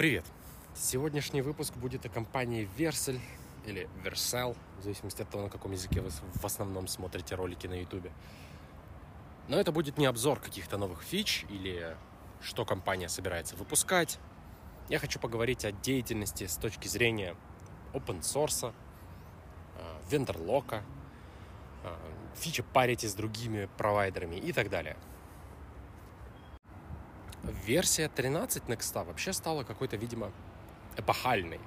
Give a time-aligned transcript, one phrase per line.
[0.00, 0.24] Привет!
[0.74, 3.20] Сегодняшний выпуск будет о компании Versal
[3.66, 7.74] или Versal, в зависимости от того, на каком языке вы в основном смотрите ролики на
[7.74, 8.08] YouTube.
[9.48, 11.94] Но это будет не обзор каких-то новых фич или
[12.40, 14.18] что компания собирается выпускать.
[14.88, 17.36] Я хочу поговорить о деятельности с точки зрения
[17.92, 18.72] open source,
[20.10, 20.82] вендорлока,
[22.36, 24.96] фича парити с другими провайдерами и так далее–
[27.42, 30.32] версия 13 Next вообще стала какой-то, видимо,
[30.96, 31.60] эпохальной.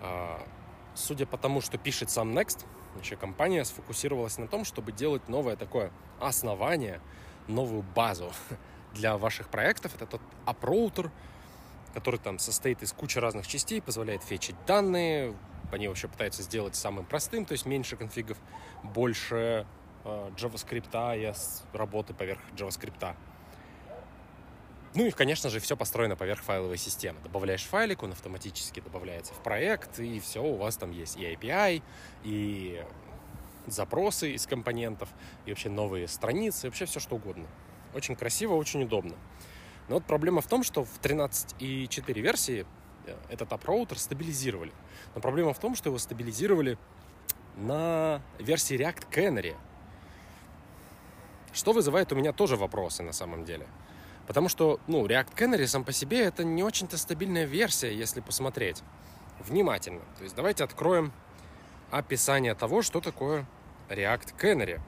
[0.00, 0.46] А,
[0.94, 2.64] судя по тому, что пишет сам Next,
[3.00, 7.00] еще компания сфокусировалась на том, чтобы делать новое такое основание,
[7.46, 8.32] новую базу
[8.94, 9.94] для ваших проектов.
[9.94, 11.10] Это тот апроутер,
[11.94, 15.34] который там состоит из кучи разных частей, позволяет фетчить данные.
[15.72, 18.38] Они вообще пытаются сделать самым простым, то есть меньше конфигов,
[18.82, 19.66] больше
[20.04, 23.14] э, JavaScript и работы поверх JavaScript.
[24.92, 27.20] Ну и, конечно же, все построено поверх файловой системы.
[27.22, 31.82] Добавляешь файлик, он автоматически добавляется в проект, и все, у вас там есть и API,
[32.24, 32.84] и
[33.68, 35.08] запросы из компонентов,
[35.46, 37.46] и вообще новые страницы, вообще все что угодно.
[37.94, 39.14] Очень красиво, очень удобно.
[39.88, 42.66] Но вот проблема в том, что в 13.4 версии
[43.06, 44.72] э, этот app стабилизировали.
[45.14, 46.78] Но проблема в том, что его стабилизировали
[47.56, 49.56] на версии React Canary.
[51.52, 53.66] Что вызывает у меня тоже вопросы на самом деле.
[54.30, 58.80] Потому что, ну, React Canary сам по себе это не очень-то стабильная версия, если посмотреть
[59.40, 60.02] внимательно.
[60.18, 61.12] То есть давайте откроем
[61.90, 63.44] описание того, что такое
[63.88, 64.80] React Canary.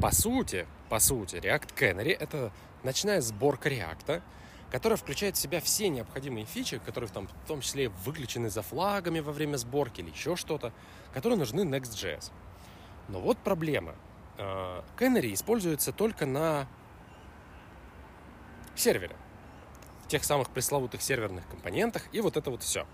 [0.00, 2.52] По сути, по сути, React Canary— это
[2.84, 4.22] ночная сборка React,
[4.70, 8.62] которая включает в себя все необходимые фичи, которые в том, в том числе выключены за
[8.62, 10.72] флагами во время сборки или еще что-то,
[11.12, 12.30] которые нужны Next.js.
[13.08, 13.96] Но вот проблема—
[14.36, 16.66] Canary э, используется только на
[18.74, 19.16] сервере,
[20.04, 22.86] в тех самых пресловутых серверных компонентах и вот это вот все.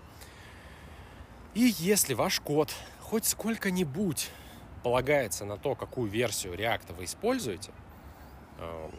[1.53, 4.29] И если ваш код хоть сколько-нибудь
[4.83, 7.71] полагается на то, какую версию React вы используете,
[8.57, 8.89] э,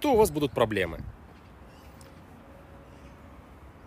[0.00, 1.00] то у вас будут проблемы.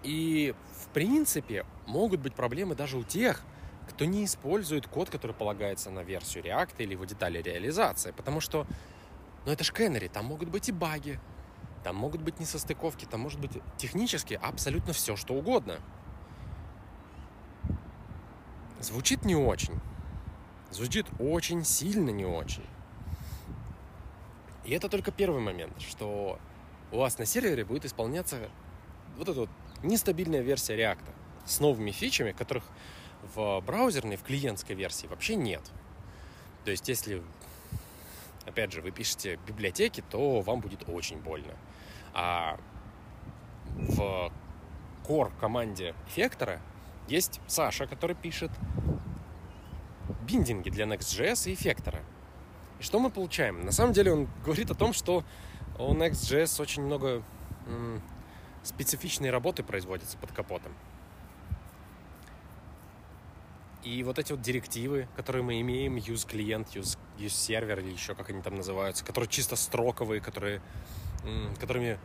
[0.03, 3.43] И, в принципе, могут быть проблемы даже у тех,
[4.01, 8.09] кто не использует код, который полагается на версию React или его детали реализации.
[8.09, 8.65] Потому что,
[9.45, 11.19] ну это ж Canary, там могут быть и баги,
[11.83, 15.77] там могут быть несостыковки, там может быть технически абсолютно все, что угодно.
[18.79, 19.79] Звучит не очень.
[20.71, 22.65] Звучит очень сильно не очень.
[24.65, 26.39] И это только первый момент, что
[26.91, 28.49] у вас на сервере будет исполняться
[29.15, 29.49] вот эта вот
[29.83, 31.07] нестабильная версия React
[31.45, 32.63] с новыми фичами, которых
[33.35, 35.61] в браузерной, в клиентской версии вообще нет.
[36.65, 37.23] То есть, если,
[38.45, 41.53] опять же, вы пишете библиотеки, то вам будет очень больно.
[42.13, 42.59] А
[43.75, 44.31] в
[45.07, 46.61] core команде эффектора
[47.07, 48.51] есть Саша, который пишет
[50.27, 52.01] биндинги для Next.js и эффектора.
[52.79, 53.65] И что мы получаем?
[53.65, 55.23] На самом деле он говорит о том, что
[55.79, 57.23] у Next.js очень много
[58.63, 60.73] специфичной работы производится под капотом.
[63.83, 68.13] И вот эти вот директивы, которые мы имеем, use клиент, use, use сервер или еще
[68.13, 70.61] как они там называются, которые чисто строковые, которые,
[71.59, 71.97] которыми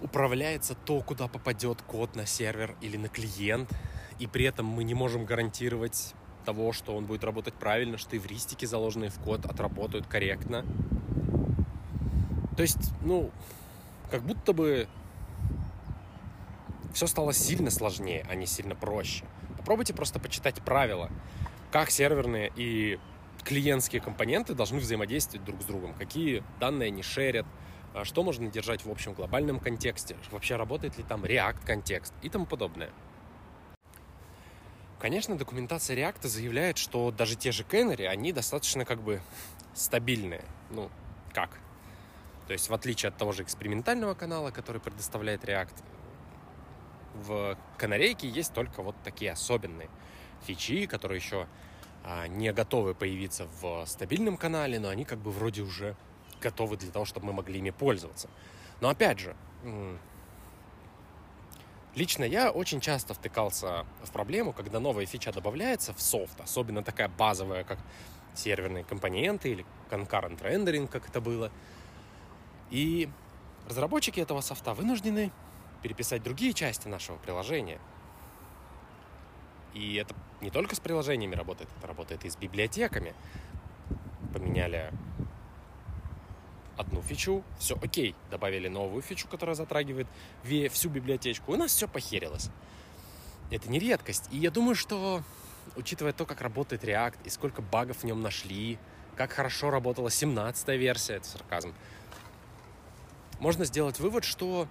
[0.00, 3.70] управляется то, куда попадет код на сервер или на клиент,
[4.18, 6.14] и при этом мы не можем гарантировать
[6.44, 10.64] того, что он будет работать правильно, что эвристики, заложенные в код, отработают корректно.
[12.56, 13.30] То есть, ну,
[14.10, 14.88] как будто бы
[16.92, 19.24] все стало сильно сложнее, а не сильно проще.
[19.64, 21.08] Попробуйте просто почитать правила,
[21.72, 23.00] как серверные и
[23.44, 27.46] клиентские компоненты должны взаимодействовать друг с другом, какие данные они шерят,
[27.94, 32.28] а что можно держать в общем глобальном контексте, вообще работает ли там React контекст и
[32.28, 32.90] тому подобное.
[35.00, 39.22] Конечно, документация React заявляет, что даже те же Canary, они достаточно как бы
[39.72, 40.44] стабильные.
[40.68, 40.90] Ну,
[41.32, 41.58] как?
[42.48, 45.72] То есть, в отличие от того же экспериментального канала, который предоставляет React,
[47.14, 49.88] в канарейке есть только вот такие особенные
[50.46, 51.46] фичи, которые еще
[52.04, 55.96] а, не готовы появиться в стабильном канале, но они как бы вроде уже
[56.40, 58.28] готовы для того, чтобы мы могли ими пользоваться.
[58.80, 59.34] Но опять же,
[61.94, 67.08] лично я очень часто втыкался в проблему, когда новая фича добавляется в софт, особенно такая
[67.08, 67.78] базовая, как
[68.34, 71.50] серверные компоненты или concurrent rendering, как это было.
[72.70, 73.08] И
[73.68, 75.30] разработчики этого софта вынуждены
[75.84, 77.78] переписать другие части нашего приложения.
[79.74, 83.14] И это не только с приложениями работает, это работает и с библиотеками.
[84.32, 84.90] Поменяли
[86.78, 90.06] одну фичу, все окей, добавили новую фичу, которая затрагивает
[90.72, 92.48] всю библиотечку, у нас все похерилось.
[93.50, 94.30] Это не редкость.
[94.32, 95.22] И я думаю, что,
[95.76, 98.78] учитывая то, как работает React и сколько багов в нем нашли,
[99.16, 101.74] как хорошо работала 17-я версия, это сарказм,
[103.38, 104.66] можно сделать вывод, что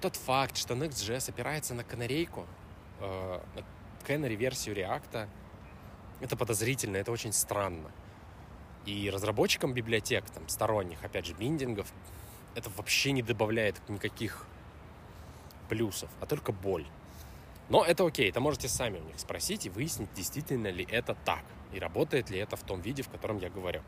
[0.00, 2.46] тот факт, что Next.js опирается на канарейку,
[3.00, 3.64] э, на
[4.06, 5.28] Canary версию React,
[6.20, 7.90] это подозрительно, это очень странно.
[8.86, 11.92] И разработчикам библиотек, там, сторонних, опять же, биндингов,
[12.54, 14.46] это вообще не добавляет никаких
[15.68, 16.86] плюсов, а только боль.
[17.68, 21.44] Но это окей, это можете сами у них спросить и выяснить, действительно ли это так,
[21.72, 23.82] и работает ли это в том виде, в котором я говорю.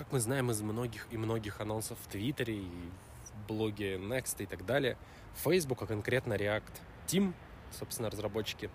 [0.00, 2.90] Как мы знаем из многих и многих анонсов в Твиттере и
[3.34, 4.96] в блоге Next и так далее,
[5.44, 6.72] Facebook, а конкретно React
[7.06, 7.34] Team,
[7.70, 8.70] собственно, разработчики,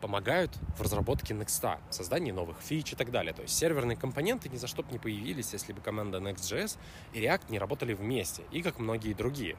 [0.00, 3.34] помогают в разработке Next, создании новых фич и так далее.
[3.34, 6.78] То есть серверные компоненты ни за что бы не появились, если бы команда Next.js
[7.12, 9.56] и React не работали вместе, и как многие другие.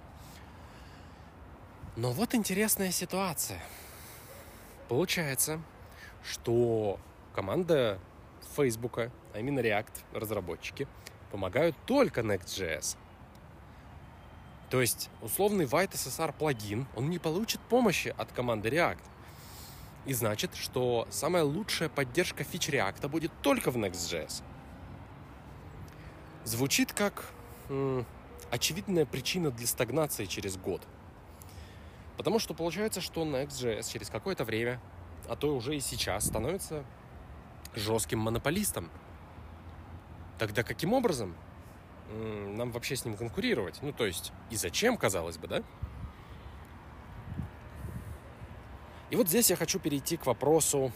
[1.98, 3.62] Но вот интересная ситуация.
[4.88, 5.60] Получается,
[6.24, 7.02] что
[7.36, 8.00] команда
[8.56, 10.88] Facebook, а именно React разработчики,
[11.32, 12.98] помогают только Next.js.
[14.70, 19.00] То есть условный White SSR плагин, он не получит помощи от команды React–
[20.08, 24.42] и значит, что самая лучшая поддержка фич React будет только в Next.js.
[26.46, 27.26] Звучит как
[27.68, 28.06] м-
[28.50, 30.82] очевидная причина для стагнации через год.
[32.16, 34.80] Потому что получается, что Next.js через какое-то время,
[35.28, 36.86] а то уже и сейчас, становится
[37.76, 38.90] жестким монополистом.
[40.38, 41.36] Тогда каким образом
[42.12, 43.80] нам вообще с ним конкурировать?
[43.82, 45.64] Ну, то есть, и зачем, казалось бы, да?
[49.10, 50.92] И вот здесь я хочу перейти к вопросу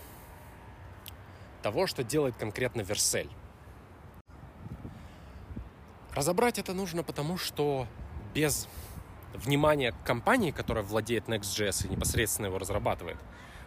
[1.62, 3.30] того, что делает конкретно Версель.
[6.14, 7.88] Разобрать это нужно потому, что
[8.34, 8.68] без
[9.34, 13.18] внимания компании, которая владеет Next.js и непосредственно его разрабатывает,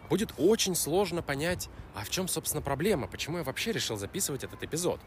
[0.09, 4.61] будет очень сложно понять, а в чем, собственно, проблема, почему я вообще решил записывать этот
[4.61, 5.01] эпизод.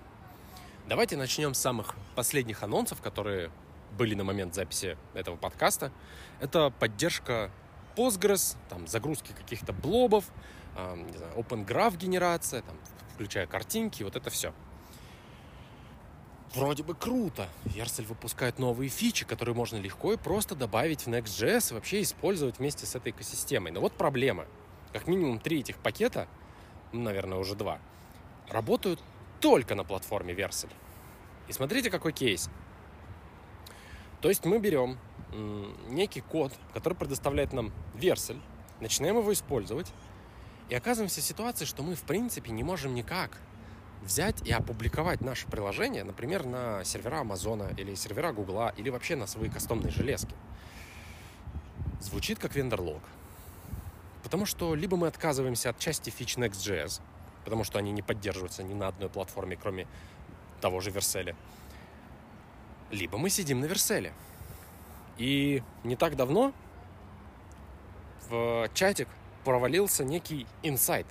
[0.89, 3.51] Давайте начнем с самых последних анонсов, которые
[3.99, 5.93] были на момент записи этого подкаста.
[6.41, 7.51] Это поддержка
[7.95, 10.25] Postgres, там загрузки каких-то блобов,
[10.77, 12.75] э, не знаю, Open Graph генерация, там,
[13.13, 14.55] включая картинки, вот это все.
[16.55, 17.49] Вроде бы круто.
[17.67, 22.61] Vercel выпускает новые фичи, которые можно легко и просто добавить в Next.js и вообще использовать
[22.61, 23.73] вместе с этой экосистемой.
[23.73, 24.47] Но вот проблема.
[24.95, 26.29] Как минимум три этих пакета,
[26.93, 27.79] ну, наверное, уже два,
[28.49, 29.03] работают
[29.41, 30.71] только на платформе Vercel.
[31.49, 32.51] И смотрите, какой кейс.
[34.21, 34.99] То есть мы берем
[35.89, 38.41] некий код, который предоставляет нам Версель,
[38.81, 39.93] начинаем его использовать,
[40.69, 43.39] и оказываемся в ситуации, что мы, в принципе, не можем никак
[44.03, 49.27] взять и опубликовать наше приложение, например, на сервера Амазона или сервера Гугла, или вообще на
[49.27, 50.35] свои кастомные железки.
[52.01, 53.03] Звучит как вендор-лог.
[54.23, 57.01] Потому что либо мы отказываемся от части фич Next.js,
[57.49, 59.87] потому что они не поддерживаются ни на одной платформе, кроме
[60.61, 61.35] того же Верселя,
[62.91, 64.13] либо мы сидим на Верселе.
[65.17, 66.53] И не так давно
[68.29, 69.09] в чатик
[69.47, 71.07] провалился некий инсайт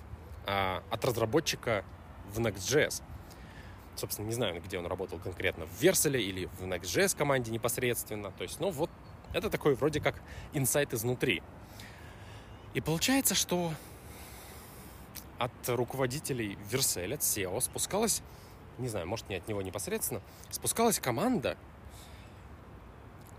[0.46, 1.84] а, от разработчика
[2.32, 3.02] в Next.js.
[3.96, 8.32] Собственно, не знаю, где он работал конкретно, в Верселе или в Next.js команде непосредственно.
[8.32, 8.92] То есть, ну вот,
[9.34, 10.22] это такой вроде как
[10.54, 11.42] инсайт изнутри.
[12.76, 13.72] И получается, что
[15.38, 18.22] от руководителей Верселя, от SEO, спускалась,
[18.78, 21.58] не знаю, может, не от него непосредственно, спускалась команда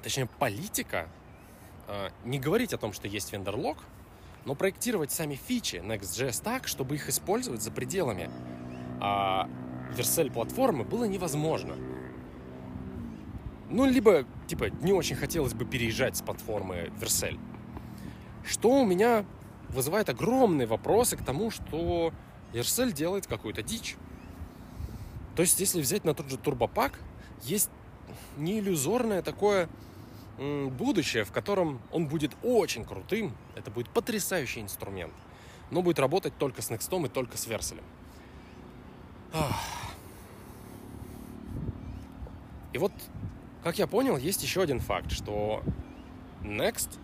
[0.02, 1.08] точнее политика,
[1.86, 3.78] а, не говорить о том, что есть вендор-лог,
[4.44, 8.30] но проектировать сами фичи Next.js так, чтобы их использовать за пределами
[9.00, 9.48] а
[9.96, 11.74] Vercel платформы было невозможно.
[13.70, 17.38] Ну, либо, типа, не очень хотелось бы переезжать с платформы Vercel.
[18.44, 19.24] Что у меня
[19.70, 22.12] вызывает огромные вопросы к тому, что
[22.52, 23.96] Vercel делает какую-то дичь.
[25.36, 26.98] То есть, если взять на тот же турбопак,
[27.42, 27.70] есть
[28.36, 29.68] не иллюзорное такое
[30.38, 33.34] будущее, в котором он будет очень крутым.
[33.54, 35.14] Это будет потрясающий инструмент.
[35.70, 37.84] Но будет работать только с Next и только с Верселем.
[42.72, 42.92] И вот,
[43.62, 45.62] как я понял, есть еще один факт, что
[46.42, 46.98] Next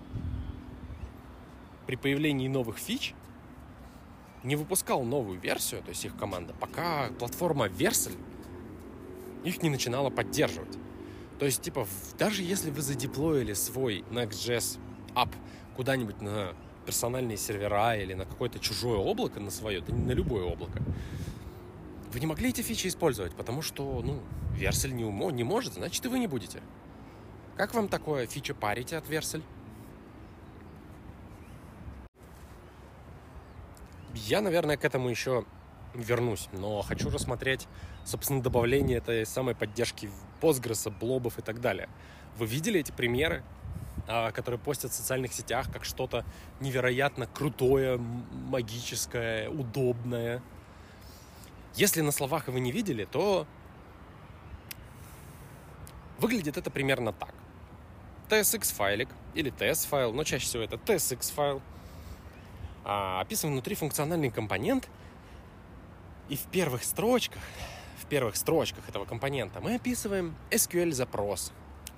[1.86, 3.14] при появлении новых фич
[4.42, 8.16] не выпускал новую версию, то есть их команда, пока платформа Vercel
[9.44, 10.78] их не начинала поддерживать.
[11.38, 11.86] То есть, типа,
[12.18, 14.78] даже если вы задеплоили свой Next.js
[15.14, 15.30] app
[15.76, 16.54] куда-нибудь на
[16.86, 20.80] персональные сервера или на какое-то чужое облако, на свое, да не на любое облако,
[22.12, 24.20] вы не могли эти фичи использовать, потому что, ну,
[24.52, 26.62] Версель не, умо, не может, значит, и вы не будете.
[27.56, 29.42] Как вам такое фича парите от Версель?
[34.14, 35.44] Я, наверное, к этому еще
[35.92, 37.66] вернусь, но хочу рассмотреть,
[38.04, 41.88] собственно, добавление этой самой поддержки Postgres, блобов и так далее.
[42.36, 43.42] Вы видели эти примеры,
[44.06, 46.24] а, которые постят в социальных сетях как что-то
[46.60, 50.42] невероятно крутое, магическое, удобное?
[51.74, 53.46] Если на словах вы не видели, то
[56.18, 57.34] выглядит это примерно так.
[58.28, 61.60] TSX файлик или TS файл, но чаще всего это TSX
[62.84, 64.88] а, описываем внутри функциональный компонент,
[66.28, 67.42] и в первых строчках,
[67.98, 71.52] в первых строчках этого компонента мы описываем SQL запрос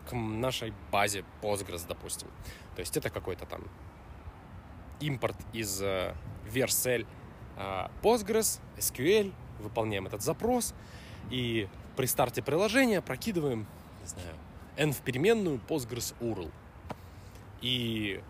[0.09, 2.29] к нашей базе Postgres, допустим.
[2.75, 3.63] То есть это какой-то там
[5.01, 6.15] импорт из э,
[6.53, 7.07] Vercel
[7.57, 10.75] э, Postgres, SQL, выполняем этот запрос,
[11.31, 13.67] и при старте приложения прокидываем,
[14.03, 14.37] не знаю,
[14.77, 16.53] n в переменную Postgres URL.
[17.63, 18.21] И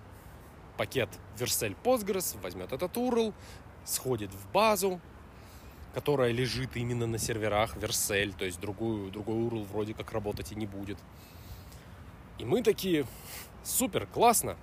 [0.76, 3.32] пакет Vercel Postgres возьмет этот URL,
[3.84, 5.00] сходит в базу,
[5.94, 10.54] которая лежит именно на серверах Vercel, то есть другую, другой URL вроде как работать и
[10.54, 10.98] не будет.
[12.38, 13.06] И мы такие,
[13.64, 14.56] супер, классно,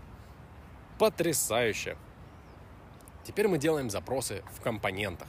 [0.99, 1.97] потрясающе.
[3.23, 5.27] Теперь мы делаем запросы в компонентах.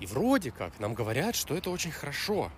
[0.00, 2.50] И вроде как нам говорят, что это очень хорошо.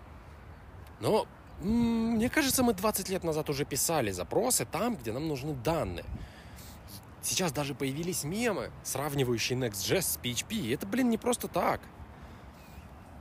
[1.00, 1.26] Но
[1.60, 6.04] мне кажется, мы 20 лет назад уже писали запросы там, где нам нужны данные.
[7.22, 10.54] Сейчас даже появились мемы, сравнивающие Next.js с PHP.
[10.54, 11.80] И это, блин, не просто так.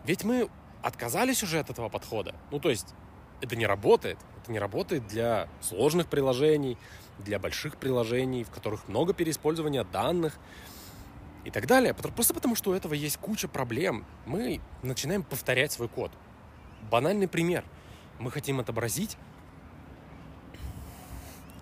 [0.05, 0.49] Ведь мы
[0.81, 2.33] отказались уже от этого подхода.
[2.49, 2.95] Ну, то есть,
[3.41, 4.17] это не работает.
[4.41, 6.77] Это не работает для сложных приложений,
[7.19, 10.39] для больших приложений, в которых много переиспользования данных
[11.43, 11.93] и так далее.
[11.93, 14.05] Просто потому, что у этого есть куча проблем.
[14.25, 16.11] Мы начинаем повторять свой код.
[16.89, 17.63] Банальный пример.
[18.17, 19.15] Мы хотим отобразить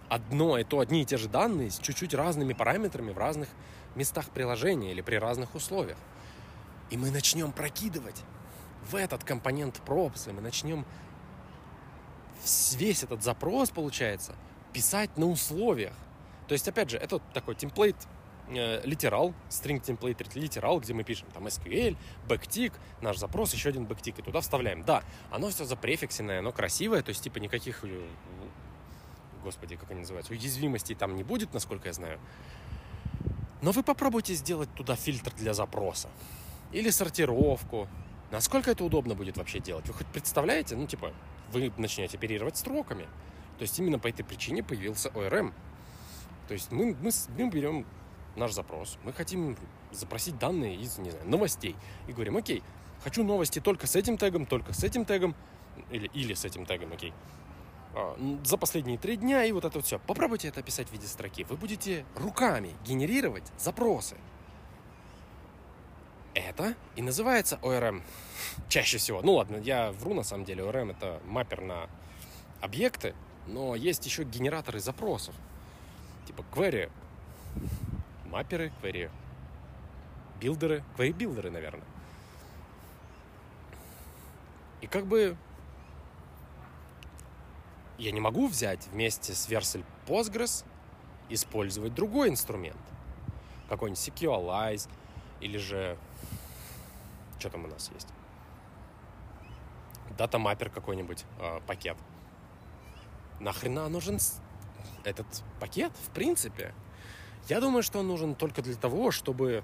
[0.09, 3.49] одно и то, одни и те же данные с чуть-чуть разными параметрами в разных
[3.95, 5.97] местах приложения или при разных условиях.
[6.89, 8.23] И мы начнем прокидывать
[8.89, 10.85] в этот компонент и мы начнем
[12.77, 14.35] весь этот запрос, получается,
[14.73, 15.93] писать на условиях.
[16.47, 17.95] То есть, опять же, это такой темплейт
[18.47, 21.95] э, литерал, string template литерал, где мы пишем там SQL,
[22.27, 24.83] backtick, наш запрос, еще один backtick, и туда вставляем.
[24.83, 28.07] Да, оно все запрефиксенное, оно красивое, то есть типа никаких, э,
[29.43, 32.19] господи, как они называются, уязвимостей там не будет, насколько я знаю.
[33.61, 36.09] Но вы попробуйте сделать туда фильтр для запроса.
[36.71, 37.87] Или сортировку.
[38.31, 39.87] Насколько это удобно будет вообще делать?
[39.87, 40.75] Вы хоть представляете?
[40.75, 41.13] Ну, типа,
[41.51, 43.03] вы начнете оперировать строками.
[43.57, 45.53] То есть именно по этой причине появился ORM.
[46.47, 47.85] То есть мы, мы, мы берем
[48.35, 49.57] наш запрос, мы хотим
[49.91, 51.75] запросить данные из, не знаю, новостей.
[52.07, 52.63] И говорим, окей,
[53.03, 55.35] хочу новости только с этим тегом, только с этим тегом,
[55.91, 57.13] или, или с этим тегом, окей.
[57.93, 59.99] А, за последние три дня и вот это вот все.
[59.99, 61.43] Попробуйте это описать в виде строки.
[61.43, 64.17] Вы будете руками генерировать запросы.
[66.33, 68.01] Это и называется ORM.
[68.69, 69.21] Чаще всего.
[69.21, 70.63] Ну ладно, я вру на самом деле.
[70.63, 71.89] ORM это маппер на
[72.61, 73.15] объекты,
[73.47, 75.35] но есть еще генераторы запросов.
[76.27, 76.91] Типа query,
[78.25, 79.09] мапперы, query
[80.39, 81.85] билдеры, query билдеры, наверное.
[84.81, 85.35] И как бы
[87.99, 90.65] я не могу взять вместе с Vercel Postgres
[91.27, 92.79] использовать другой инструмент.
[93.67, 94.89] Какой-нибудь Securealize
[95.41, 95.97] или же
[97.37, 98.07] что там у нас есть?
[100.17, 101.97] Датамаппер какой-нибудь, э, пакет.
[103.39, 104.19] Нахрена нужен
[105.05, 105.25] этот
[105.59, 106.73] пакет, в принципе?
[107.47, 109.63] Я думаю, что он нужен только для того, чтобы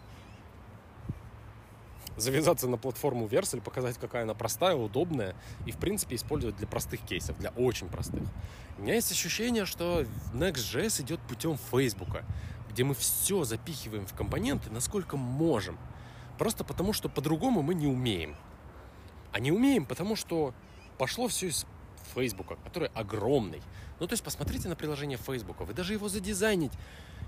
[2.17, 7.01] завязаться на платформу Vercel, показать, какая она простая, удобная и, в принципе, использовать для простых
[7.01, 8.23] кейсов, для очень простых.
[8.77, 12.21] У меня есть ощущение, что Next.js идет путем Facebook,
[12.69, 15.77] где мы все запихиваем в компоненты, насколько можем–
[16.37, 18.35] Просто потому, что по-другому мы не умеем.
[19.31, 20.53] А не умеем, потому что
[20.97, 21.65] пошло все из
[22.13, 23.61] Фейсбука, который огромный.
[23.99, 25.63] Ну, то есть посмотрите на приложение Фейсбука.
[25.63, 26.73] Вы даже его задизайнить,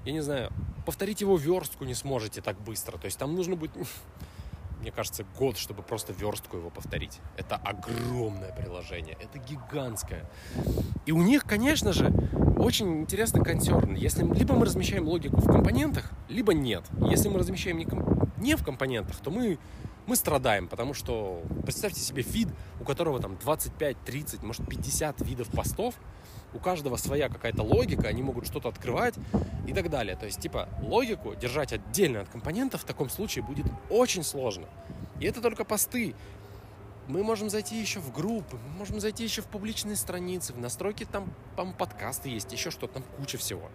[0.06, 0.52] я не знаю,
[0.86, 2.98] повторить его верстку не сможете так быстро.
[2.98, 3.72] То есть там нужно будет,
[4.80, 7.20] мне кажется, год, чтобы просто верстку его повторить.
[7.36, 10.26] Это огромное приложение, это гигантское.
[11.06, 12.12] И у них, конечно же,
[12.58, 13.96] очень интересный консерн.
[13.96, 16.84] Если либо мы размещаем логику в компонентах, либо нет.
[17.02, 17.88] Если мы размещаем не,
[18.38, 19.58] не в компонентах, то мы,
[20.08, 22.48] мы страдаем, потому что представьте себе фид,
[22.80, 25.96] у которого там 25, 30, может 50 видов постов,
[26.54, 29.16] у каждого своя какая-то логика, они могут что-то открывать
[29.68, 30.16] и так далее.
[30.16, 34.66] То есть, типа, логику держать отдельно от компонентов в таком случае будет очень сложно.
[35.20, 36.16] И это только посты.
[37.08, 41.06] Мы можем зайти еще в группы, мы можем зайти еще в публичные страницы, в настройки
[41.06, 43.70] там, там подкасты есть, еще что-то, там куча всего.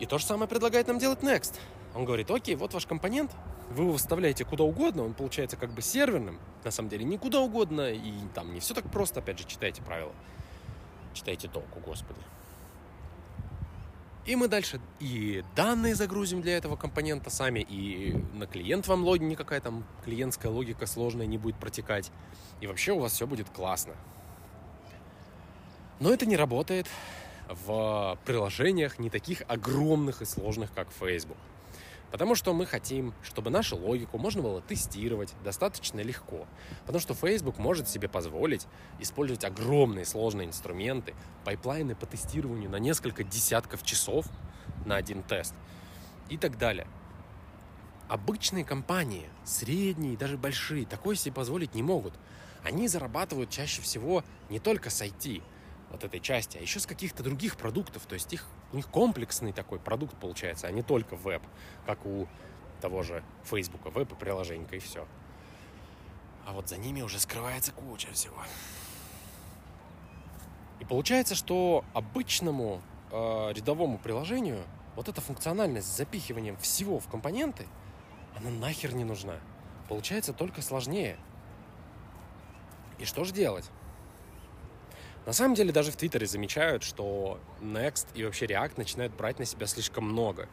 [0.00, 1.54] И то же самое предлагает нам делать Next.
[1.94, 3.30] Он говорит, окей, вот ваш компонент,
[3.70, 7.40] вы его вставляете куда угодно, он получается как бы серверным, на самом деле, не куда
[7.40, 10.12] угодно, и там не все так просто, опять же, читайте правила.
[11.14, 12.20] Читайте толку, господи.
[14.26, 19.24] И мы дальше и данные загрузим для этого компонента сами, и на клиент вам логи
[19.24, 22.12] никакая там клиентская логика сложная не будет протекать.
[22.60, 23.94] И вообще у вас все будет классно.
[25.98, 26.86] Но это не работает
[27.48, 31.38] в приложениях не таких огромных и сложных, как Facebook.
[32.10, 36.46] Потому что мы хотим, чтобы нашу логику можно было тестировать достаточно легко.
[36.80, 38.66] Потому что Facebook может себе позволить
[38.98, 44.26] использовать огромные сложные инструменты, пайплайны по тестированию на несколько десятков часов
[44.86, 45.54] на один тест
[46.30, 46.86] и так далее.
[48.08, 52.14] Обычные компании, средние, даже большие, такое себе позволить не могут.
[52.64, 55.42] Они зарабатывают чаще всего не только с IT,
[55.90, 58.06] вот этой части, а еще с каких-то других продуктов.
[58.06, 61.42] То есть их, у них комплексный такой продукт получается, а не только веб,
[61.86, 62.28] как у
[62.80, 65.06] того же Фейсбука, веб и приложенька, и все.
[66.46, 68.36] А вот за ними уже скрывается куча всего.
[70.80, 72.80] И получается, что обычному
[73.10, 74.62] э, рядовому приложению
[74.96, 77.66] вот эта функциональность с запихиванием всего в компоненты,
[78.36, 79.36] она нахер не нужна.
[79.88, 81.18] Получается только сложнее.
[82.98, 83.70] И что же делать?
[85.28, 89.44] На самом деле даже в Твиттере замечают, что Next и вообще React начинают брать на
[89.44, 90.48] себя слишком много.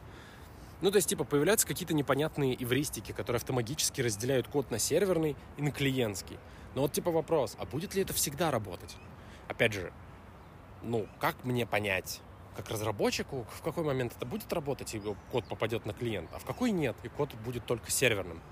[0.82, 5.62] Ну, то есть, типа, появляются какие-то непонятные эвристики, которые автоматически разделяют код на серверный и
[5.62, 6.36] на клиентский.
[6.74, 8.96] Но вот, типа, вопрос, а будет ли это всегда работать?
[9.48, 9.94] Опять же,
[10.82, 12.20] ну, как мне понять,
[12.54, 15.00] как разработчику, в какой момент это будет работать, и
[15.32, 18.42] код попадет на клиент, а в какой нет, и код будет только серверным?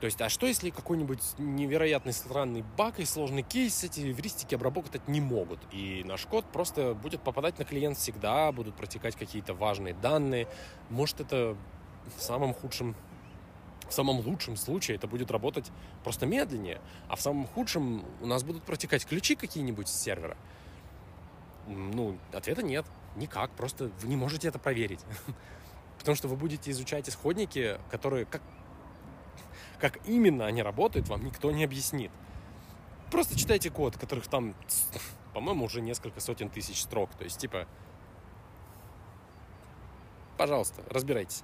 [0.00, 5.06] То есть, а что если какой-нибудь невероятный странный баг и сложный кейс эти эвристики обработать
[5.08, 5.60] не могут?
[5.72, 10.48] И наш код просто будет попадать на клиент всегда, будут протекать какие-то важные данные.
[10.88, 11.54] Может, это
[12.16, 12.96] в самом худшем
[13.90, 15.70] в самом лучшем случае это будет работать
[16.04, 20.36] просто медленнее, а в самом худшем у нас будут протекать ключи какие-нибудь с сервера.
[21.66, 22.86] Ну, ответа нет.
[23.16, 23.50] Никак.
[23.50, 25.00] Просто вы не можете это проверить.
[25.98, 28.42] Потому что вы будете изучать исходники, которые, как
[29.80, 32.10] как именно они работают, вам никто не объяснит.
[33.10, 34.54] Просто читайте код, которых там,
[35.34, 37.10] по-моему, уже несколько сотен тысяч строк.
[37.18, 37.66] То есть, типа,
[40.36, 41.42] пожалуйста, разбирайтесь.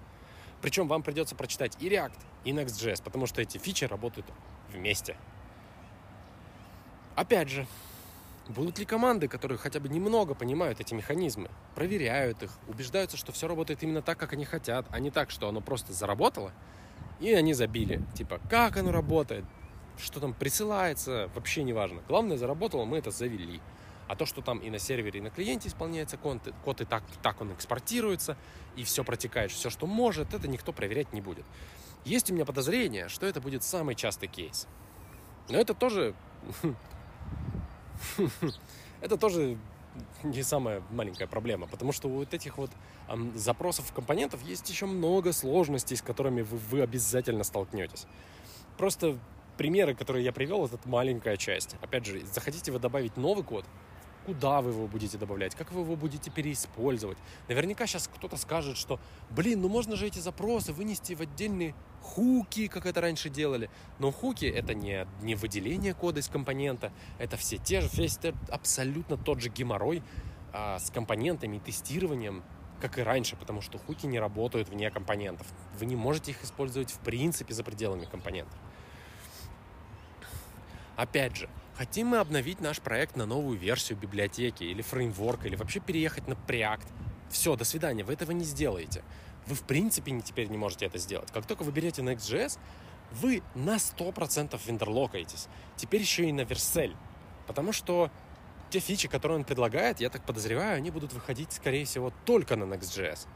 [0.62, 4.26] Причем вам придется прочитать и React, и Next.js, потому что эти фичи работают
[4.70, 5.16] вместе.
[7.14, 7.66] Опять же,
[8.48, 13.48] будут ли команды, которые хотя бы немного понимают эти механизмы, проверяют их, убеждаются, что все
[13.48, 16.52] работает именно так, как они хотят, а не так, что оно просто заработало–
[17.20, 18.02] и они забили.
[18.14, 19.44] Типа, как оно работает,
[19.98, 22.02] что там присылается, вообще не важно.
[22.08, 23.60] Главное, заработало, мы это завели.
[24.08, 27.02] А то, что там и на сервере, и на клиенте исполняется код, код и так,
[27.22, 28.36] так он экспортируется,
[28.76, 31.44] и все протекает, все, что может, это никто проверять не будет.
[32.04, 34.68] Есть у меня подозрение, что это будет самый частый кейс.
[35.48, 36.14] Но это тоже...
[39.02, 39.58] Это тоже
[40.22, 42.70] не самая маленькая проблема, потому что у вот этих вот
[43.08, 48.06] эм, запросов компонентов есть еще много сложностей, с которыми вы, вы обязательно столкнетесь.
[48.78, 49.18] Просто
[49.56, 51.76] примеры, которые я привел, это маленькая часть.
[51.80, 53.64] Опять же, захотите вы добавить новый код,
[54.26, 57.16] куда вы его будете добавлять, как вы его будете переиспользовать.
[57.48, 58.98] Наверняка сейчас кто-то скажет, что,
[59.30, 63.70] блин, ну можно же эти запросы вынести в отдельные хуки, как это раньше делали.
[64.00, 68.34] Но хуки это не, не выделение кода из компонента, это все те же, весь это
[68.50, 70.02] абсолютно тот же геморрой
[70.52, 72.42] а, с компонентами и тестированием,
[72.80, 75.46] как и раньше, потому что хуки не работают вне компонентов.
[75.78, 78.58] Вы не можете их использовать в принципе за пределами компонентов.
[80.96, 85.78] Опять же, Хотим мы обновить наш проект на новую версию библиотеки или фреймворка, или вообще
[85.78, 86.86] переехать на Preact.
[87.28, 89.04] Все, до свидания, вы этого не сделаете.
[89.46, 91.30] Вы в принципе теперь не можете это сделать.
[91.30, 92.58] Как только вы берете Next.js,
[93.12, 95.48] вы на 100% вендерлокаетесь.
[95.76, 96.96] Теперь еще и на Vercel.
[97.46, 98.10] Потому что
[98.70, 102.64] те фичи, которые он предлагает, я так подозреваю, они будут выходить, скорее всего, только на
[102.64, 103.26] Next.js.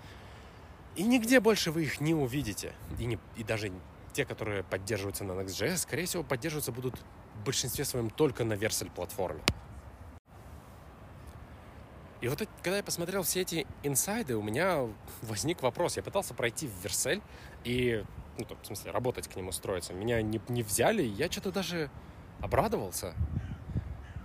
[0.96, 2.72] И нигде больше вы их не увидите.
[2.98, 3.70] И, не, и даже
[4.14, 6.94] те, которые поддерживаются на Next.js, скорее всего, поддерживаться будут
[7.40, 9.40] в большинстве своем только на Vercel платформе.
[12.20, 14.87] И вот когда я посмотрел все эти инсайды, у меня
[15.22, 15.96] возник вопрос.
[15.96, 17.22] Я пытался пройти в Vercel
[17.64, 18.05] и,
[18.37, 19.94] ну, в смысле, работать к нему, устроиться.
[19.94, 21.90] Меня не, не взяли, я что-то даже
[22.40, 23.14] обрадовался.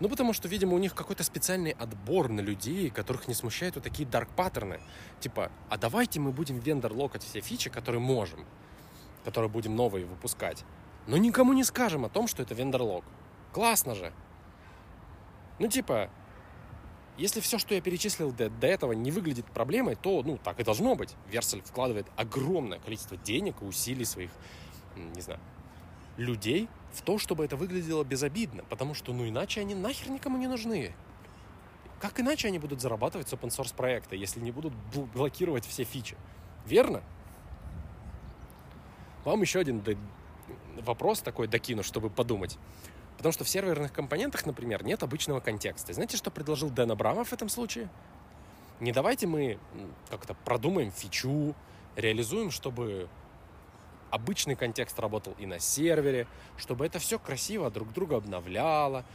[0.02, 3.86] Ну, потому что, видимо, у них какой-то специальный отбор на людей, которых не смущают вот
[3.86, 4.82] такие дарк паттерны.
[5.22, 8.46] Типа, а давайте мы будем вендор-локать все фичи, которые можем,
[9.24, 10.66] которые будем новые выпускать.
[11.08, 13.04] Но никому не скажем о том, что это вендор-лок.
[13.52, 14.12] Классно же.
[15.60, 16.10] Ну, типа,
[17.18, 20.64] если все, что я перечислил до, до этого, не выглядит проблемой, то, ну, так и
[20.64, 21.16] должно быть.
[21.30, 24.32] Версель вкладывает огромное количество денег и усилий своих,
[24.96, 25.40] не знаю,
[26.18, 30.48] людей в то, чтобы это выглядело безобидно, потому что, ну, иначе они нахер никому не
[30.48, 30.94] нужны.
[32.00, 34.74] Как иначе они будут зарабатывать с open source проекта, если не будут
[35.14, 36.18] блокировать все фичи?
[36.66, 37.02] Верно?
[39.24, 39.80] Вам еще один
[40.82, 42.58] вопрос такой докину, чтобы подумать.
[43.18, 45.94] Потому что в серверных компонентах, например, нет обычного контекста.
[45.94, 47.90] Знаете, что предложил Дэн Абрамов в этом случае?
[48.80, 49.58] Не давайте мы
[50.10, 51.56] как-то продумаем фичу,
[51.96, 53.08] реализуем, чтобы
[54.10, 59.06] обычный контекст работал и на сервере, чтобы это все красиво друг друга обновляло,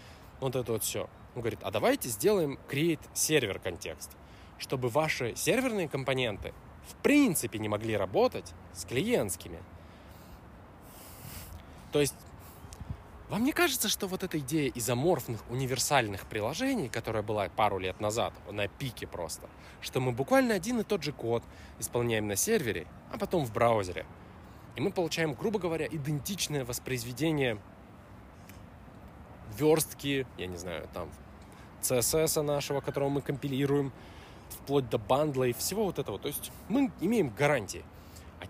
[0.41, 1.09] вот это вот все.
[1.35, 4.11] Он говорит, а давайте сделаем create сервер контекст,
[4.59, 6.53] чтобы ваши серверные компоненты
[6.89, 9.61] в принципе не могли работать с клиентскими.
[11.93, 12.15] То есть
[13.29, 18.33] вам не кажется, что вот эта идея изоморфных универсальных приложений, которая была пару лет назад,
[18.51, 19.49] на пике просто,
[19.81, 21.43] что мы буквально один и тот же код
[21.79, 24.07] исполняем на сервере, а потом в браузере–
[24.77, 27.59] и мы получаем, грубо говоря, идентичное воспроизведение
[29.59, 31.11] верстки, я не знаю, там,
[31.83, 33.93] CSS нашего, которого мы компилируем,
[34.49, 36.19] вплоть до бандла и всего вот этого.
[36.19, 37.85] То есть мы имеем гарантии.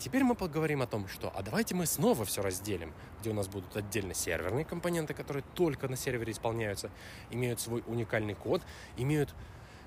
[0.00, 3.48] Теперь мы поговорим о том, что а давайте мы снова все разделим, где у нас
[3.48, 6.90] будут отдельно серверные компоненты, которые только на сервере исполняются,
[7.30, 8.62] имеют свой уникальный код,
[8.96, 9.34] имеют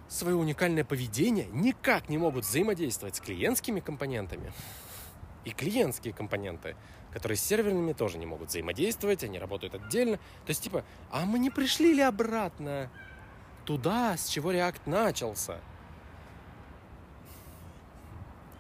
[0.08, 4.54] свое уникальное поведение, никак не могут взаимодействовать с клиентскими компонентами
[5.45, 6.76] и клиентские компоненты,
[7.12, 10.17] которые с серверными тоже не могут взаимодействовать, они работают отдельно.
[10.17, 12.91] То есть, типа, а мы не пришли ли обратно
[13.65, 15.60] туда, с чего React начался?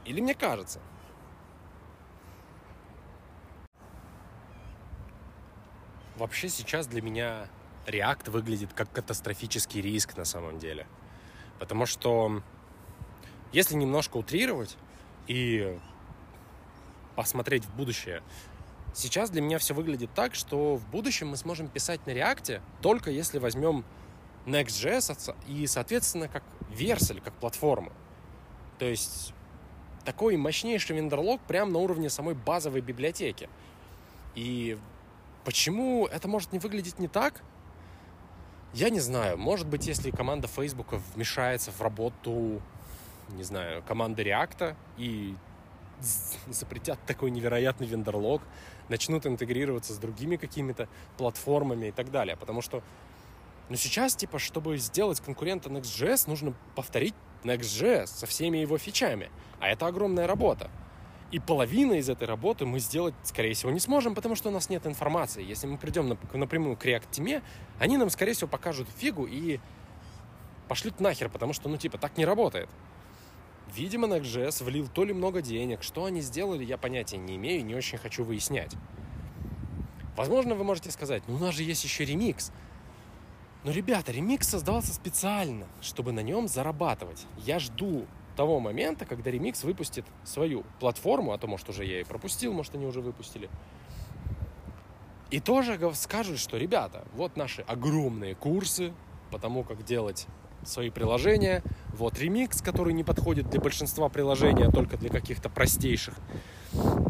[0.03, 0.79] Или мне кажется?
[6.17, 7.47] Вообще сейчас для меня
[7.87, 10.87] React выглядит как катастрофический риск на самом деле.
[11.59, 12.41] Потому что
[13.51, 14.77] если немножко утрировать
[15.27, 15.77] и
[17.15, 18.21] посмотреть в будущее.
[18.93, 23.11] Сейчас для меня все выглядит так, что в будущем мы сможем писать на React только
[23.11, 23.83] если возьмем
[24.45, 27.91] Next.js и, соответственно, как версель, как платформу.
[28.77, 29.33] То есть
[30.05, 33.49] такой мощнейший вендорлог прямо на уровне самой базовой библиотеки.
[34.35, 34.77] И
[35.45, 37.41] почему это может не выглядеть не так?
[38.73, 39.37] Я не знаю.
[39.37, 42.61] Может быть, если команда Facebook вмешается в работу,
[43.29, 45.35] не знаю, команды React и
[46.49, 48.41] запретят такой невероятный вендорлог,
[48.89, 52.35] начнут интегрироваться с другими какими-то платформами и так далее.
[52.35, 52.83] Потому что
[53.69, 59.31] ну, сейчас, типа, чтобы сделать конкурента Next.js, нужно повторить Next.js со всеми его фичами.
[59.59, 60.69] А это огромная работа.
[61.33, 64.69] И половина из этой работы мы сделать, скорее всего, не сможем, потому что у нас
[64.69, 65.43] нет информации.
[65.43, 67.41] Если мы придем напрямую к Team,
[67.79, 69.59] они нам, скорее всего, покажут фигу и
[70.67, 72.69] пошлют нахер, потому что, ну, типа, так не работает.
[73.73, 75.81] Видимо, Next.js влил то ли много денег.
[75.81, 78.75] Что они сделали, я понятия не имею и не очень хочу выяснять.
[80.15, 82.51] Возможно, вы можете сказать, ну у нас же есть еще ремикс.
[83.63, 87.25] Но, ребята, ремикс создавался специально, чтобы на нем зарабатывать.
[87.37, 92.03] Я жду того момента, когда ремикс выпустит свою платформу, а то, может, уже я и
[92.03, 93.49] пропустил, может, они уже выпустили.
[95.31, 98.93] И тоже скажут, что, ребята, вот наши огромные курсы
[99.31, 100.27] по тому, как делать
[100.63, 101.63] свои приложения.
[101.93, 106.15] Вот ремикс, который не подходит для большинства приложений, а только для каких-то простейших.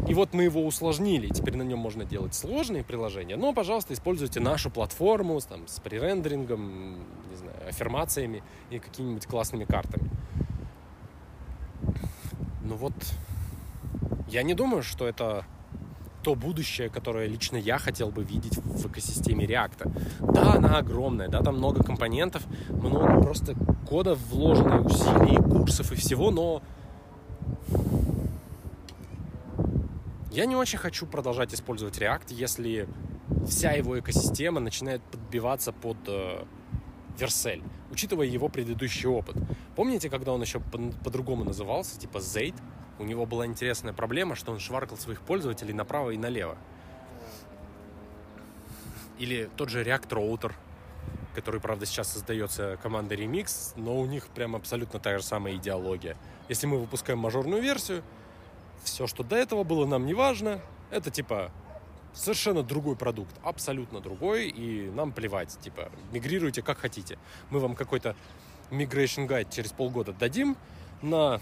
[0.08, 1.28] И вот мы его усложнили.
[1.28, 3.36] Теперь на нем можно делать сложные приложения.
[3.36, 6.98] Но, пожалуйста, используйте нашу платформу там, с пререндерингом,
[7.30, 10.10] не знаю, аффирмациями и какими-нибудь классными картами.
[12.62, 12.94] Ну вот,
[14.28, 15.44] я не думаю, что это
[16.22, 20.32] то будущее, которое лично я хотел бы видеть в экосистеме React.
[20.32, 23.54] Да, она огромная, да, там много компонентов, много просто
[23.86, 26.62] кода вложено, усилий, курсов и всего, но
[30.32, 32.88] я не очень хочу продолжать использовать React, если
[33.46, 35.98] вся его экосистема начинает подбиваться под
[37.18, 39.36] Vercel, учитывая его предыдущий опыт.
[39.76, 42.54] Помните, когда он еще по-другому назывался, типа Zaid?
[42.98, 46.56] у него была интересная проблема, что он шваркал своих пользователей направо и налево.
[49.18, 50.52] Или тот же React Router,
[51.34, 56.16] который, правда, сейчас создается командой Remix, но у них прям абсолютно та же самая идеология.
[56.48, 58.02] Если мы выпускаем мажорную версию,
[58.82, 60.60] все, что до этого было, нам не важно.
[60.90, 61.50] Это типа
[62.14, 67.18] совершенно другой продукт, абсолютно другой, и нам плевать, типа, мигрируйте как хотите.
[67.50, 68.16] Мы вам какой-то
[68.70, 70.56] migration guide через полгода дадим
[71.02, 71.40] на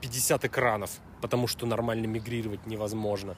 [0.00, 0.90] 50 экранов,
[1.20, 3.36] потому что нормально мигрировать невозможно.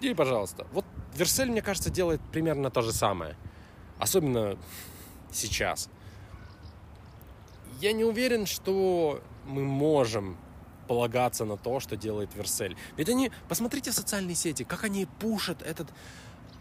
[0.00, 0.66] И, пожалуйста.
[0.72, 3.36] Вот Версель, мне кажется, делает примерно то же самое.
[3.98, 4.58] Особенно
[5.30, 5.88] сейчас.
[7.80, 10.36] Я не уверен, что мы можем
[10.86, 12.76] полагаться на то, что делает Версель.
[12.96, 15.88] Ведь они, посмотрите социальные сети, как они пушат этот,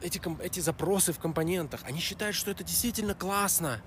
[0.01, 1.81] эти, эти запросы в компонентах.
[1.84, 3.81] Они считают, что это действительно классно.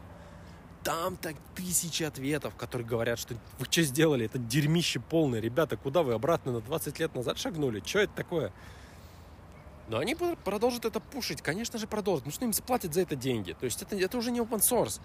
[0.83, 5.41] Там так тысячи ответов, которые говорят, что вы что сделали, это дерьмище полное.
[5.41, 7.83] Ребята, куда вы обратно на 20 лет назад шагнули?
[7.85, 8.53] Что это такое?
[9.89, 13.53] Но они продолжат это пушить, конечно же продолжат, потому что им заплатят за это деньги.
[13.53, 15.01] То есть это, это уже не open source.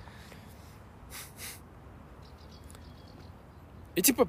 [3.95, 4.27] И типа,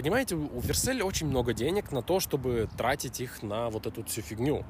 [0.00, 4.22] понимаете, у Версель очень много денег на то, чтобы тратить их на вот эту всю
[4.22, 4.64] фигню.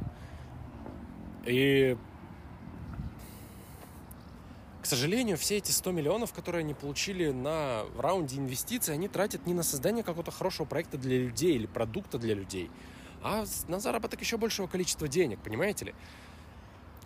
[1.46, 1.96] И,
[4.82, 9.54] к сожалению, все эти 100 миллионов, которые они получили на раунде инвестиций, они тратят не
[9.54, 12.68] на создание какого-то хорошего проекта для людей или продукта для людей,
[13.22, 15.94] а на заработок еще большего количества денег, понимаете ли?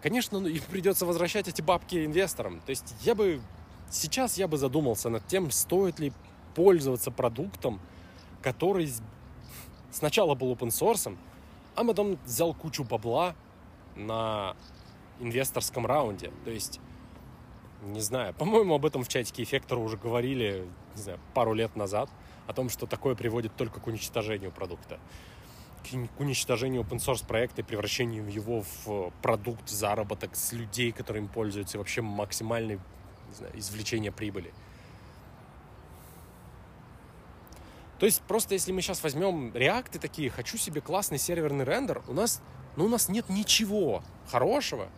[0.00, 2.62] Конечно, ну, им придется возвращать эти бабки инвесторам.
[2.62, 3.42] То есть я бы
[3.90, 6.10] сейчас я бы задумался над тем, стоит ли
[6.54, 7.80] пользоваться продуктом,
[8.44, 8.92] который
[9.90, 11.16] сначала был open source,
[11.74, 13.34] а потом взял кучу бабла
[13.96, 14.54] на
[15.18, 16.30] инвесторском раунде.
[16.44, 16.78] То есть,
[17.82, 22.10] не знаю, по-моему, об этом в чатике эффектора уже говорили, не знаю, пару лет назад,
[22.46, 25.00] о том, что такое приводит только к уничтожению продукта
[26.16, 31.28] к уничтожению open source проекта и превращению его в продукт, заработок с людей, которые им
[31.28, 32.80] пользуются, и вообще максимальное
[33.34, 34.54] знаю, извлечение прибыли.
[37.98, 42.12] То есть просто если мы сейчас возьмем реакты такие, хочу себе классный серверный рендер, у
[42.12, 42.42] нас,
[42.76, 44.88] ну, у нас нет ничего хорошего,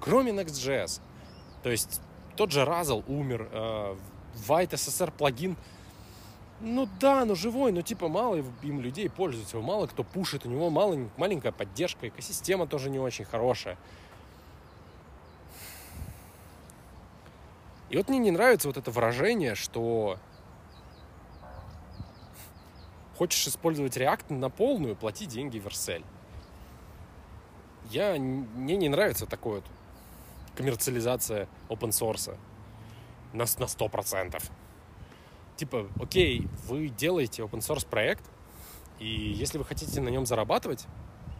[0.00, 1.00] кроме Next.js.
[1.62, 2.00] То есть
[2.36, 3.96] тот же Razzle умер, э,
[4.48, 5.56] White SSR плагин,
[6.60, 10.70] ну да, ну живой, но типа мало им людей пользуется, мало кто пушит, у него
[10.70, 13.76] мало, маленькая поддержка, экосистема тоже не очень хорошая.
[17.90, 20.18] И вот мне не нравится вот это выражение, что
[23.22, 26.04] Хочешь использовать React на полную, плати деньги Vercel.
[27.88, 29.64] Я, мне не нравится такое вот
[30.56, 32.36] коммерциализация open source
[33.32, 34.42] на, на 100%.
[35.54, 38.28] Типа, окей, вы делаете open source проект,
[38.98, 40.86] и если вы хотите на нем зарабатывать,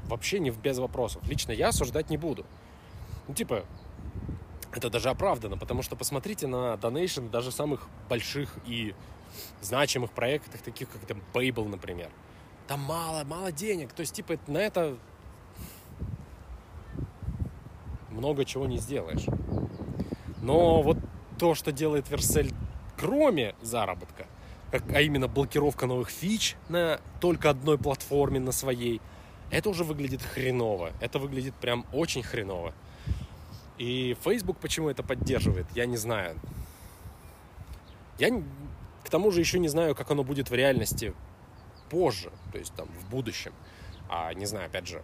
[0.04, 1.26] вообще не без вопросов.
[1.26, 2.46] Лично я осуждать не буду.
[3.26, 3.64] Ну, типа,
[4.72, 8.94] это даже оправдано, потому что посмотрите на донейшн даже самых больших и
[9.60, 12.10] значимых проектах, таких как там Babel, например.
[12.66, 13.92] Там мало, мало денег.
[13.92, 14.96] То есть, типа, на это
[18.10, 19.26] много чего не сделаешь.
[20.40, 20.98] Но вот
[21.38, 22.52] то, что делает Версель,
[22.96, 24.26] кроме заработка,
[24.70, 29.00] как, а именно блокировка новых фич на только одной платформе, на своей,
[29.50, 30.92] это уже выглядит хреново.
[31.00, 32.72] Это выглядит прям очень хреново.
[33.78, 36.38] И Facebook почему это поддерживает, я не знаю.
[38.18, 38.30] Я
[39.04, 41.14] к тому же еще не знаю, как оно будет в реальности
[41.90, 43.52] позже, то есть там в будущем.
[44.08, 45.02] А не знаю, опять же,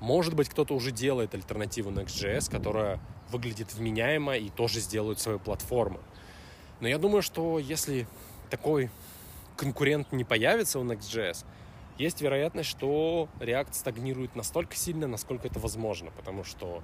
[0.00, 6.00] может быть, кто-то уже делает альтернативу Next.js, которая выглядит вменяемо и тоже сделают свою платформу.
[6.80, 8.06] Но я думаю, что если
[8.48, 8.90] такой
[9.56, 11.44] конкурент не появится у Next.js,
[11.98, 16.82] есть вероятность, что React стагнирует настолько сильно, насколько это возможно, потому что,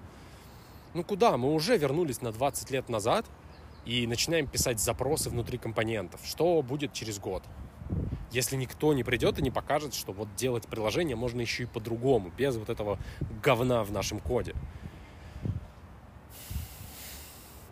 [0.93, 3.25] ну куда, мы уже вернулись на 20 лет назад,
[3.87, 6.21] и начинаем писать запросы внутри компонентов.
[6.25, 7.43] Что будет через год?
[8.33, 12.33] Если никто не придет и не покажет, что вот делать приложение можно еще и по-другому,
[12.37, 12.99] без вот этого
[13.43, 14.55] говна в нашем коде.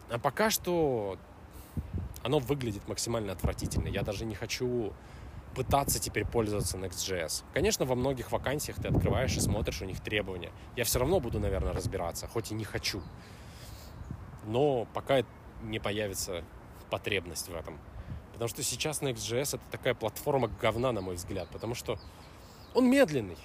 [0.09, 1.19] А пока что
[2.23, 3.89] оно выглядит максимально отвратительно.
[3.89, 4.93] Я даже не хочу
[5.55, 7.45] пытаться теперь пользоваться Next.js.
[7.53, 10.51] Конечно, во многих вакансиях ты открываешь и смотришь у них требования.
[10.75, 13.03] Я все равно буду, наверное, разбираться, хоть и не хочу.
[14.47, 15.23] Но пока
[15.65, 16.45] не появится
[16.91, 17.79] потребность в этом.
[18.33, 21.99] Потому что сейчас Next.js это такая платформа говна, на мой взгляд, потому что
[22.75, 23.39] он медленный.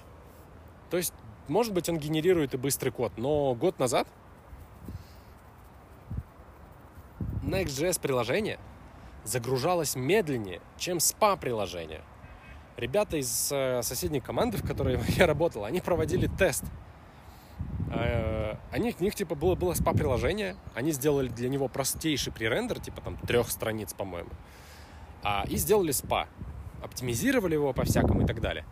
[0.90, 1.14] То есть,
[1.48, 4.08] может быть, он генерирует и быстрый код, но год назад
[7.44, 8.60] Next.js приложение
[9.24, 12.02] загружалось медленнее, чем SPA приложение.
[12.78, 16.64] Ребята из э, соседней команды, в которой я работал, они проводили тест–
[17.92, 18.39] Э,
[18.72, 23.18] они, у них, типа, было, было спа-приложение, они сделали для него простейший пререндер, типа, там,
[23.18, 24.30] трех страниц, по-моему,
[25.24, 26.28] а, и сделали спа,
[26.82, 28.66] оптимизировали его по-всякому и так далее.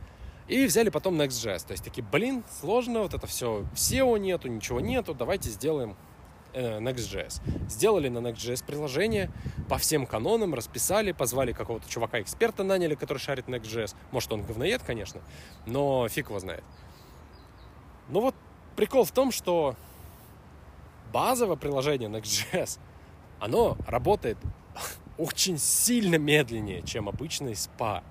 [0.47, 1.65] И взяли потом Next.js.
[1.65, 5.95] То есть такие, блин, сложно, вот это все, SEO нету, ничего нету, давайте сделаем
[6.53, 7.41] э, Next.js.
[7.69, 9.29] Сделали на Next.js приложение
[9.67, 13.95] по всем канонам, расписали, позвали какого-то чувака-эксперта, наняли, который шарит Next.js.
[14.11, 15.21] Может, он говноед, конечно,
[15.65, 16.63] но фиг его знает.
[18.09, 18.35] Ну вот
[18.77, 19.75] прикол в том, что
[21.11, 22.79] базовое приложение Next.js,
[23.39, 24.37] оно работает
[25.17, 28.03] очень сильно медленнее, чем обычный SPA.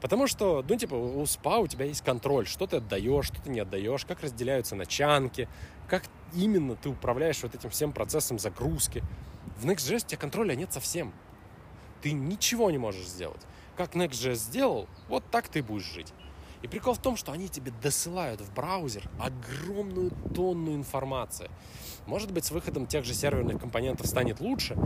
[0.00, 3.50] Потому что, ну, типа, у СПА у тебя есть контроль, что ты отдаешь, что ты
[3.50, 5.48] не отдаешь, как разделяются начанки,
[5.88, 9.02] как именно ты управляешь вот этим всем процессом загрузки.
[9.56, 11.12] В Next.js у тебя контроля нет совсем.
[12.02, 13.40] Ты ничего не можешь сделать.
[13.76, 16.12] Как Next.js сделал, вот так ты будешь жить.
[16.62, 21.50] И прикол в том, что они тебе досылают в браузер огромную тонну информации.
[22.06, 24.76] Может быть, с выходом тех же серверных компонентов станет лучше,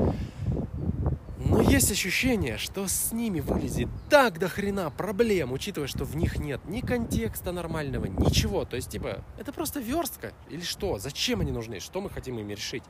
[1.38, 6.38] но есть ощущение, что с ними вылезет так до хрена проблем, учитывая, что в них
[6.38, 8.64] нет ни контекста нормального, ничего.
[8.64, 10.98] То есть, типа, это просто верстка или что?
[10.98, 11.80] Зачем они нужны?
[11.80, 12.84] Что мы хотим ими решить?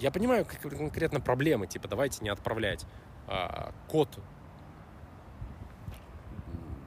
[0.00, 2.84] Я понимаю конкретно проблемы, типа, давайте не отправлять
[3.26, 4.18] а, код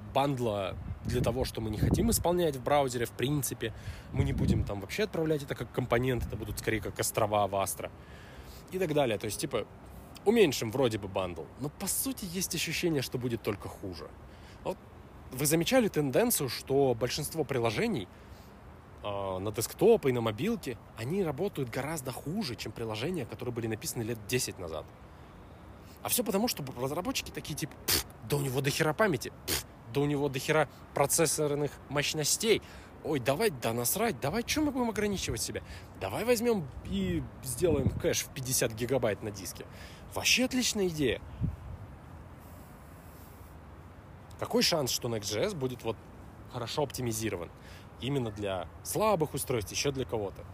[0.09, 3.73] бандла для того, что мы не хотим исполнять в браузере, в принципе.
[4.11, 7.55] Мы не будем там вообще отправлять это как компонент, это будут скорее как острова в
[7.55, 7.91] Астро
[8.71, 9.17] и так далее.
[9.17, 9.65] То есть, типа,
[10.25, 14.09] уменьшим вроде бы бандл, но по сути есть ощущение, что будет только хуже.
[14.63, 14.77] Вот
[15.31, 18.07] вы замечали тенденцию, что большинство приложений
[19.03, 24.03] э, на десктопы и на мобилке, они работают гораздо хуже, чем приложения, которые были написаны
[24.03, 24.85] лет 10 назад.
[26.01, 27.73] А все потому, что разработчики такие типа,
[28.29, 29.31] да у него дохера памяти,
[29.93, 32.61] да у него дохера процессорных мощностей,
[33.03, 35.61] ой, давай, да насрать, давай, что мы будем ограничивать себя?
[35.99, 39.65] Давай возьмем и сделаем кэш в 50 гигабайт на диске.
[40.13, 41.21] Вообще отличная идея.
[44.39, 45.97] Какой шанс, что Next.js будет вот
[46.53, 47.49] хорошо оптимизирован?
[47.99, 50.45] Именно для слабых устройств, еще для кого-то.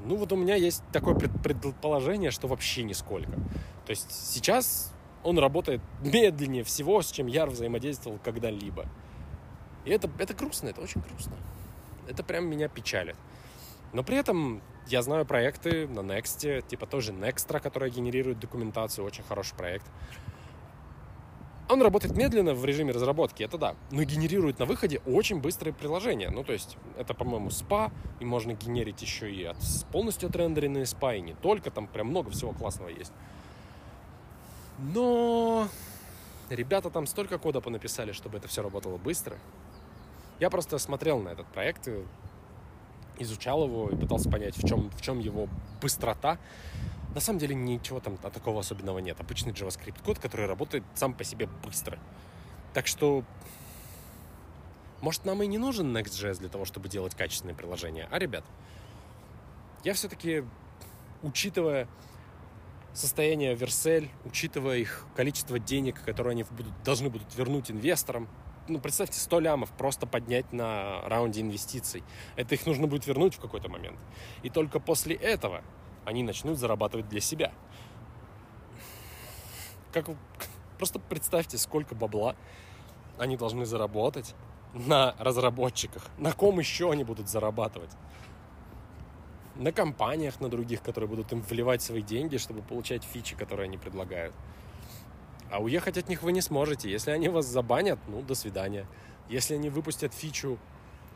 [0.00, 3.32] Ну вот у меня есть такое предположение, что вообще нисколько.
[3.84, 4.92] То есть сейчас
[5.22, 8.86] он работает медленнее всего, с чем я взаимодействовал когда-либо.
[9.84, 11.36] И это, это грустно, это очень грустно.
[12.08, 13.16] Это прям меня печалит.
[13.92, 19.22] Но при этом я знаю проекты на Next, типа тоже Nextra, которая генерирует документацию, очень
[19.24, 19.86] хороший проект.
[21.68, 26.28] Он работает медленно в режиме разработки, это да, но генерирует на выходе очень быстрые приложения.
[26.28, 29.56] Ну, то есть, это, по-моему, SPA, и можно генерить еще и от,
[29.90, 33.12] полностью отрендеренные SPA, и не только, там прям много всего классного есть.
[34.78, 35.68] Но
[36.50, 39.38] ребята там столько кода понаписали, чтобы это все работало быстро.
[40.40, 41.88] Я просто смотрел на этот проект,
[43.18, 45.48] изучал его и пытался понять, в чем, в чем его
[45.80, 46.38] быстрота.
[47.14, 49.20] На самом деле ничего там такого особенного нет.
[49.20, 51.98] Обычный JavaScript код, который работает сам по себе быстро.
[52.72, 53.22] Так что,
[55.02, 58.08] может, нам и не нужен Next.js для того, чтобы делать качественные приложения.
[58.10, 58.44] А, ребят,
[59.84, 60.44] я все-таки,
[61.22, 61.86] учитывая
[62.92, 68.28] состояние Версель, учитывая их количество денег, которые они будут, должны будут вернуть инвесторам,
[68.68, 72.04] ну, представьте, 100 лямов просто поднять на раунде инвестиций.
[72.36, 73.98] Это их нужно будет вернуть в какой-то момент.
[74.42, 75.62] И только после этого
[76.04, 77.52] они начнут зарабатывать для себя.
[79.92, 80.06] Как,
[80.78, 82.36] просто представьте, сколько бабла
[83.18, 84.34] они должны заработать
[84.74, 86.06] на разработчиках.
[86.18, 87.90] На ком еще они будут зарабатывать?
[89.56, 93.76] На компаниях, на других, которые будут им вливать свои деньги, чтобы получать фичи, которые они
[93.76, 94.34] предлагают.
[95.50, 96.90] А уехать от них вы не сможете.
[96.90, 98.86] Если они вас забанят, ну, до свидания.
[99.28, 100.58] Если они выпустят фичу,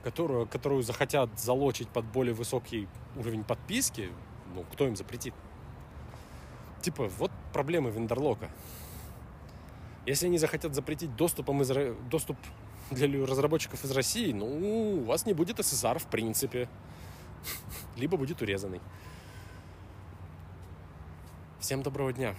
[0.04, 4.10] которую, которую захотят залочить под более высокий уровень подписки,
[4.54, 5.34] ну, кто им запретит?
[6.82, 8.50] Типа, вот проблемы вендерлока.
[10.04, 11.72] Если они захотят запретить доступом из,
[12.10, 12.36] доступ
[12.90, 16.68] для разработчиков из России, ну, у вас не будет СССР в принципе.
[17.96, 18.80] Либо будет урезанный.
[21.60, 22.34] Всем доброго дня.